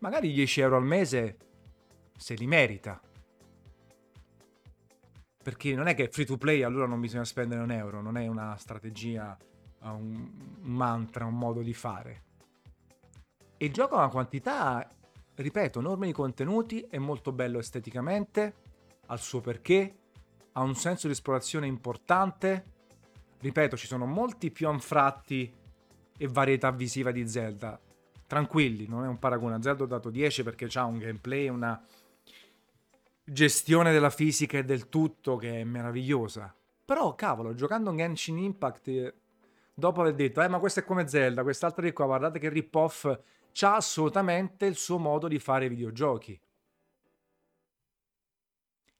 magari 0.00 0.30
10 0.30 0.60
euro 0.60 0.76
al 0.76 0.84
mese 0.84 1.38
se 2.18 2.34
li 2.34 2.46
merita. 2.46 3.00
Perché 5.46 5.76
non 5.76 5.86
è 5.86 5.94
che 5.94 6.08
free 6.08 6.26
to 6.26 6.36
play 6.36 6.64
allora 6.64 6.86
non 6.86 6.98
bisogna 6.98 7.24
spendere 7.24 7.62
un 7.62 7.70
euro, 7.70 8.02
non 8.02 8.16
è 8.16 8.26
una 8.26 8.56
strategia, 8.56 9.38
un, 9.82 10.28
mantra, 10.62 11.24
un 11.24 11.38
modo 11.38 11.62
di 11.62 11.72
fare. 11.72 12.24
Gioco 13.56 13.94
ha 13.94 13.98
una 14.00 14.08
quantità, 14.08 14.90
ripeto, 15.36 15.78
enorme 15.78 16.06
di 16.06 16.12
contenuti, 16.12 16.80
è 16.90 16.98
molto 16.98 17.30
bello 17.30 17.60
esteticamente, 17.60 18.54
ha 19.06 19.14
il 19.14 19.20
suo 19.20 19.40
perché, 19.40 19.98
ha 20.50 20.62
un 20.62 20.74
senso 20.74 21.06
di 21.06 21.12
esplorazione 21.12 21.68
importante. 21.68 22.64
Ripeto, 23.38 23.76
ci 23.76 23.86
sono 23.86 24.04
molti 24.04 24.50
più 24.50 24.66
anfratti 24.66 25.54
e 26.18 26.26
varietà 26.26 26.72
visiva 26.72 27.12
di 27.12 27.28
Zelda. 27.28 27.80
Tranquilli, 28.26 28.88
non 28.88 29.04
è 29.04 29.06
un 29.06 29.20
paragone. 29.20 29.54
A 29.54 29.62
Zelda 29.62 29.84
ho 29.84 29.86
dato 29.86 30.10
10 30.10 30.42
perché 30.42 30.66
ha 30.74 30.84
un 30.86 30.98
gameplay, 30.98 31.46
una 31.46 31.80
gestione 33.28 33.92
della 33.92 34.10
fisica 34.10 34.58
e 34.58 34.64
del 34.64 34.88
tutto 34.88 35.36
che 35.36 35.60
è 35.60 35.64
meravigliosa. 35.64 36.54
Però, 36.84 37.14
cavolo, 37.16 37.54
giocando 37.54 37.90
in 37.90 37.96
Genshin 37.96 38.38
Impact, 38.38 38.88
eh, 38.88 39.14
dopo 39.74 40.00
aver 40.00 40.14
detto, 40.14 40.40
eh, 40.40 40.48
ma 40.48 40.60
questo 40.60 40.80
è 40.80 40.84
come 40.84 41.08
Zelda, 41.08 41.42
quest'altro 41.42 41.82
di 41.82 41.92
qua, 41.92 42.06
guardate 42.06 42.38
che 42.38 42.48
rip-off, 42.48 43.08
c'ha 43.52 43.74
assolutamente 43.74 44.66
il 44.66 44.76
suo 44.76 44.98
modo 44.98 45.26
di 45.26 45.40
fare 45.40 45.68
videogiochi. 45.68 46.40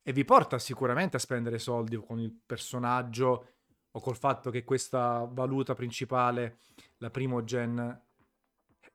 E 0.02 0.12
vi 0.12 0.25
porta 0.25 0.59
sicuramente 0.59 1.16
a 1.16 1.21
spendere 1.21 1.59
soldi 1.59 1.97
con 1.97 2.18
il 2.18 2.33
personaggio 2.45 3.49
o 3.92 4.00
col 4.00 4.16
fatto 4.16 4.50
che 4.50 4.64
questa 4.64 5.28
valuta 5.30 5.75
principale, 5.75 6.59
la 6.99 7.11
primo 7.11 7.45
gen, 7.45 8.02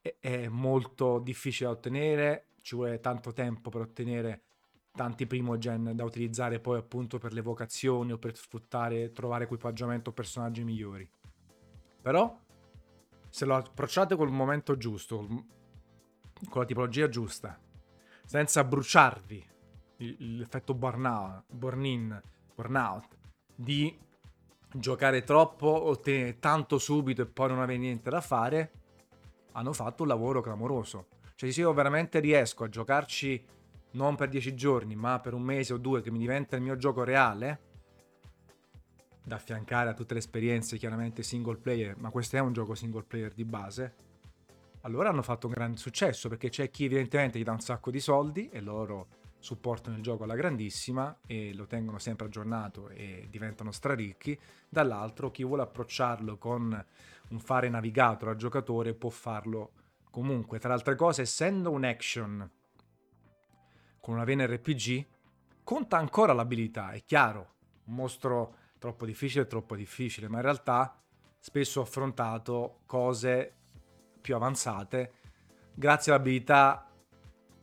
è, 0.02 0.16
è 0.20 0.48
molto 0.50 1.20
difficile 1.20 1.70
da 1.70 1.76
ottenere, 1.76 2.46
ci 2.62 2.76
vuole 2.76 3.00
tanto 3.00 3.32
tempo 3.32 3.70
per 3.70 3.82
ottenere 3.82 4.42
tanti 4.92 5.26
primogen 5.26 5.92
da 5.96 6.04
utilizzare 6.04 6.60
poi 6.60 6.78
appunto 6.78 7.18
per 7.18 7.34
le 7.34 7.42
vocazioni 7.42 8.12
o 8.12 8.18
per 8.18 8.36
sfruttare, 8.36 9.12
trovare 9.12 9.46
equipaggiamento 9.46 10.10
o 10.10 10.14
personaggi 10.14 10.64
migliori. 10.64 11.10
Però 12.02 12.38
se 13.30 13.46
lo 13.46 13.56
approcciate 13.56 14.16
col 14.16 14.32
momento 14.32 14.76
giusto, 14.76 15.18
con 16.50 16.62
la 16.62 16.66
tipologia 16.66 17.08
giusta, 17.08 17.60
senza 18.26 18.64
bruciarvi 18.64 19.50
l'effetto 19.98 20.74
burnout, 20.74 21.44
burn-in, 21.48 22.22
burnout, 22.56 23.18
di 23.56 23.98
giocare 24.74 25.24
troppo, 25.24 25.68
ottenere 25.68 26.40
tanto 26.40 26.78
subito 26.78 27.22
e 27.22 27.26
poi 27.28 27.50
non 27.50 27.60
avere 27.60 27.78
niente 27.78 28.10
da 28.10 28.22
fare, 28.22 28.72
hanno 29.54 29.74
fatto 29.74 30.04
un 30.04 30.10
lavoro 30.10 30.42
clamoroso. 30.42 31.08
Cioè, 31.36 31.52
se 31.52 31.62
io 31.62 31.74
veramente 31.74 32.20
riesco 32.20 32.64
a 32.64 32.70
giocarci 32.70 33.46
non 33.92 34.16
per 34.16 34.30
dieci 34.30 34.56
giorni, 34.56 34.96
ma 34.96 35.20
per 35.20 35.34
un 35.34 35.42
mese 35.42 35.74
o 35.74 35.78
due, 35.78 36.02
che 36.02 36.12
mi 36.12 36.20
diventa 36.20 36.56
il 36.56 36.62
mio 36.62 36.78
gioco 36.78 37.04
reale, 37.04 37.70
da 39.24 39.36
affiancare 39.36 39.90
a 39.90 39.94
tutte 39.94 40.14
le 40.14 40.20
esperienze 40.20 40.78
chiaramente 40.78 41.24
single 41.24 41.58
player, 41.58 41.98
ma 41.98 42.10
questo 42.10 42.38
è 42.38 42.40
un 42.40 42.54
gioco 42.54 42.76
single 42.76 43.04
player 43.04 43.34
di 43.34 43.46
base, 43.46 43.96
allora 44.82 45.10
hanno 45.10 45.22
fatto 45.22 45.48
un 45.48 45.54
grande 45.54 45.78
successo 45.78 46.28
perché 46.28 46.50
c'è 46.50 46.70
chi 46.72 46.86
evidentemente 46.86 47.38
gli 47.38 47.44
dà 47.44 47.52
un 47.52 47.60
sacco 47.60 47.92
di 47.92 48.00
soldi 48.00 48.50
e 48.50 48.62
loro 48.62 49.20
supportano 49.38 49.96
il 49.96 50.04
gioco 50.04 50.24
alla 50.24 50.36
grandissima 50.36 51.20
e 51.26 51.54
lo 51.54 51.66
tengono 51.66 52.00
sempre 52.00 52.28
aggiornato 52.28 52.90
e 52.90 53.28
diventano 53.30 53.72
straricchi, 53.72 54.38
dall'altro 54.70 55.32
chi 55.32 55.44
vuole 55.44 55.64
approcciarlo 55.64 56.38
con 56.38 56.86
un 57.30 57.40
fare 57.40 57.70
navigator 57.70 58.30
al 58.30 58.36
giocatore 58.36 58.94
può 58.94 59.10
farlo 59.10 59.72
comunque. 60.10 60.60
Tra 60.60 60.74
altre 60.74 60.96
cose, 60.96 61.24
essendo 61.24 61.72
un 61.72 61.84
action 61.84 62.50
con 64.02 64.16
una 64.16 64.26
vena 64.26 64.46
RPG, 64.46 65.06
conta 65.64 65.98
ancora 65.98 66.34
l'abilità, 66.34 66.92
è 66.92 67.02
chiaro, 67.06 67.54
un 67.86 67.96
mostro 67.96 68.56
troppo 68.78 69.06
difficile 69.06 69.44
è 69.44 69.48
troppo 69.48 69.76
difficile, 69.76 70.28
ma 70.28 70.38
in 70.38 70.44
realtà 70.44 71.00
spesso 71.40 71.80
ho 71.80 71.84
affrontato 71.84 72.82
cose 72.86 73.54
più 74.20 74.36
avanzate 74.36 75.14
grazie 75.74 76.12
all'abilità 76.12 76.88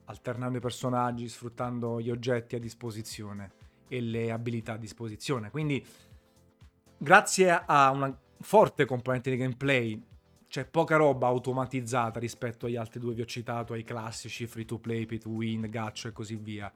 alternando 0.06 0.58
i 0.58 0.60
personaggi, 0.60 1.28
sfruttando 1.28 2.00
gli 2.00 2.10
oggetti 2.10 2.56
a 2.56 2.58
disposizione 2.58 3.52
e 3.88 4.00
le 4.00 4.30
abilità 4.30 4.74
a 4.74 4.76
disposizione. 4.76 5.50
Quindi, 5.50 5.84
grazie 6.96 7.62
a 7.66 7.90
una 7.90 8.18
forte 8.40 8.86
componente 8.86 9.30
di 9.30 9.36
gameplay, 9.36 10.02
c'è 10.48 10.64
poca 10.66 10.96
roba 10.96 11.26
automatizzata 11.26 12.18
rispetto 12.18 12.66
agli 12.66 12.76
altri 12.76 13.00
due 13.00 13.14
che 13.14 13.22
ho 13.22 13.26
citato, 13.26 13.74
ai 13.74 13.84
classici 13.84 14.46
free 14.46 14.64
to 14.64 14.78
play, 14.78 15.04
pay 15.04 15.18
to 15.18 15.28
win, 15.28 15.68
gacha 15.68 16.08
e 16.08 16.12
così 16.12 16.36
via. 16.36 16.72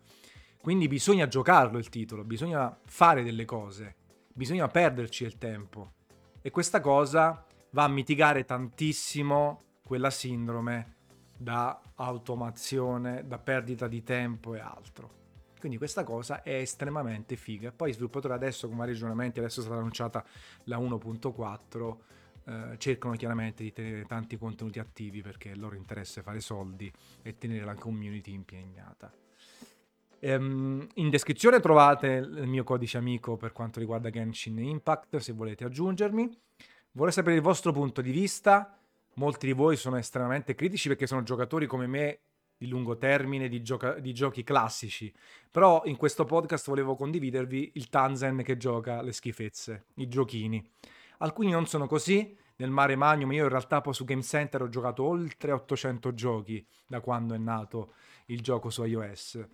Quindi 0.61 0.87
bisogna 0.89 1.27
giocarlo 1.27 1.79
il 1.79 1.89
titolo, 1.89 2.23
bisogna 2.23 2.79
fare 2.85 3.23
delle 3.23 3.45
cose, 3.47 3.97
bisogna 4.33 4.69
perderci 4.69 5.25
il 5.25 5.39
tempo. 5.39 5.95
E 6.43 6.51
questa 6.51 6.81
cosa 6.81 7.45
va 7.71 7.85
a 7.85 7.89
mitigare 7.89 8.45
tantissimo 8.45 9.65
quella 9.83 10.11
sindrome 10.11 10.97
da 11.37 11.81
automazione, 11.97 13.27
da 13.27 13.39
perdita 13.39 13.89
di 13.89 14.03
tempo 14.03 14.55
e 14.55 14.61
altro. 14.61 15.21
Quindi 15.59 15.79
questa 15.79 16.05
cosa 16.05 16.43
è 16.43 16.55
estremamente 16.55 17.37
figa. 17.37 17.73
Poi 17.73 17.91
i 17.91 17.93
sviluppatori 17.93 18.35
adesso 18.35 18.69
con 18.69 18.77
vari 18.77 18.93
ragionamenti, 18.93 19.39
adesso 19.39 19.61
è 19.61 19.63
stata 19.63 19.79
annunciata 19.79 20.25
la 20.65 20.79
1.4, 20.79 21.97
eh, 22.45 22.77
cercano 22.79 23.15
chiaramente 23.15 23.63
di 23.63 23.73
tenere 23.73 24.05
tanti 24.05 24.37
contenuti 24.37 24.79
attivi 24.79 25.23
perché 25.23 25.51
il 25.51 25.61
loro 25.61 25.77
interesse 25.77 26.21
è 26.21 26.23
fare 26.23 26.41
soldi 26.41 26.93
e 27.23 27.39
tenere 27.39 27.65
la 27.65 27.75
community 27.75 28.33
impegnata. 28.33 29.13
Ehm, 30.21 30.87
in 30.95 31.11
descrizione 31.11 31.61
trovate 31.61 32.07
il 32.07 32.47
mio 32.47 32.63
codice 32.63 32.97
amico 32.97 33.37
per 33.37 33.53
quanto 33.53 33.81
riguarda 33.81 34.11
Genshin 34.11 34.59
Impact 34.59 35.17
se 35.17 35.33
volete 35.33 35.65
aggiungermi. 35.65 36.31
Vorrei 36.93 37.13
sapere 37.13 37.37
il 37.37 37.43
vostro 37.43 37.73
punto 37.73 38.01
di 38.01 38.11
vista 38.11 38.77
molti 39.15 39.47
di 39.47 39.53
voi 39.53 39.77
sono 39.77 39.97
estremamente 39.97 40.55
critici 40.55 40.89
perché 40.89 41.07
sono 41.07 41.23
giocatori 41.23 41.67
come 41.67 41.87
me 41.87 42.19
di 42.57 42.69
lungo 42.69 42.97
termine, 42.97 43.49
di, 43.49 43.61
gioca- 43.63 43.99
di, 43.99 44.15
giochi 44.15 44.45
classici. 44.45 45.13
Però 45.51 45.83
in 45.87 45.97
questo 45.97 46.25
podcast 46.25 46.69
volevo 46.69 46.95
condividervi 46.95 47.73
il 47.75 47.89
Tanzen 47.89 48.43
che 48.45 48.57
gioca 48.57 49.03
le 49.03 49.13
schifezze, 49.13 49.87
i 49.97 50.07
giochini. 50.07 50.65
Alcuni 51.19 51.51
non 51.51 51.67
sono 51.67 51.89
così, 51.89 52.37
nel 52.63 52.71
mare 52.71 52.95
magnum 52.95 53.33
io 53.33 53.43
in 53.43 53.49
realtà 53.49 53.81
poi 53.81 53.93
su 53.93 54.05
Game 54.05 54.23
Center 54.23 54.63
ho 54.63 54.69
giocato 54.69 55.03
oltre 55.03 55.51
800 55.51 56.15
giochi 56.15 56.65
da 56.87 57.01
quando 57.01 57.35
è 57.35 57.39
nato 57.39 57.95
il 58.27 58.41
gioco 58.41 58.71
su 58.71 58.85
iOS. 58.85 59.45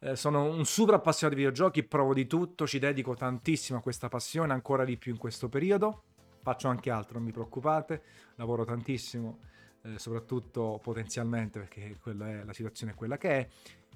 Eh, 0.00 0.16
sono 0.16 0.44
un 0.44 0.64
super 0.66 0.94
appassionato 0.94 1.38
di 1.38 1.44
videogiochi, 1.44 1.84
provo 1.84 2.12
di 2.12 2.26
tutto, 2.26 2.66
ci 2.66 2.80
dedico 2.80 3.14
tantissimo 3.14 3.78
a 3.78 3.82
questa 3.82 4.08
passione, 4.08 4.52
ancora 4.52 4.84
di 4.84 4.96
più 4.96 5.12
in 5.12 5.18
questo 5.18 5.48
periodo 5.48 6.02
faccio 6.46 6.68
anche 6.68 6.90
altro, 6.90 7.14
non 7.14 7.26
vi 7.26 7.32
preoccupate, 7.32 8.02
lavoro 8.36 8.64
tantissimo, 8.64 9.40
eh, 9.82 9.98
soprattutto 9.98 10.78
potenzialmente 10.80 11.58
perché 11.58 11.98
è, 12.04 12.44
la 12.44 12.52
situazione 12.52 12.92
è 12.92 12.94
quella 12.94 13.16
che 13.16 13.28
è. 13.30 13.48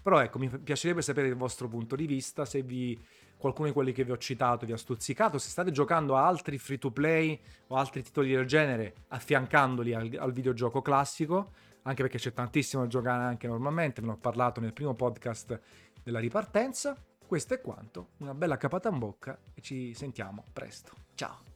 Però 0.03 0.21
ecco, 0.21 0.39
mi 0.39 0.49
piacerebbe 0.49 1.03
sapere 1.03 1.29
il 1.29 1.37
vostro 1.37 1.69
punto 1.69 1.95
di 1.95 2.07
vista, 2.07 2.45
se 2.45 2.63
vi, 2.63 2.99
qualcuno 3.41 3.69
di 3.69 3.73
quelli 3.73 3.93
che 3.93 4.05
vi 4.05 4.11
ho 4.11 4.19
citato 4.19 4.67
vi 4.67 4.73
ha 4.73 4.77
stuzzicato, 4.77 5.39
se 5.39 5.49
state 5.49 5.73
giocando 5.73 6.15
a 6.15 6.27
altri 6.27 6.59
free 6.59 6.79
to 6.79 6.91
play 6.91 7.41
o 7.69 7.77
altri 7.77 8.03
titoli 8.03 8.33
del 8.33 8.45
genere, 8.45 8.95
affiancandoli 9.09 9.95
al, 9.95 10.15
al 10.19 10.33
videogioco 10.33 10.83
classico, 10.83 11.53
anche 11.83 12.03
perché 12.03 12.19
c'è 12.19 12.35
tantissimo 12.35 12.83
da 12.83 12.89
giocare 12.89 13.25
anche 13.25 13.49
normalmente, 13.49 14.03
ve 14.03 14.09
ne 14.09 14.13
ho 14.13 14.19
parlato 14.19 14.61
nel 14.61 14.75
primo 14.75 14.95
podcast 14.95 15.59
della 16.03 16.19
ripartenza. 16.21 16.95
Questo 17.27 17.55
è 17.55 17.61
quanto, 17.61 18.11
una 18.19 18.35
bella 18.35 18.59
capata 18.59 18.91
in 18.91 18.99
bocca 18.99 19.39
e 19.55 19.63
ci 19.63 19.95
sentiamo 19.95 20.45
presto. 20.53 20.93
Ciao! 21.15 21.50